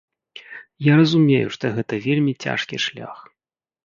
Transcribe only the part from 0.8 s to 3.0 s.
Я разумею, што гэта вельмі цяжкі